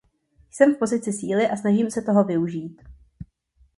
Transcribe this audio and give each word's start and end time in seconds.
Jsem 0.51 0.75
v 0.75 0.79
pozici 0.79 1.13
síly 1.13 1.49
a 1.49 1.57
snažím 1.57 1.91
se 1.91 2.01
toho 2.01 2.23
využít. 2.23 2.81